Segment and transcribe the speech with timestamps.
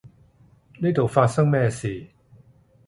[0.79, 2.07] 呢度發生咩事？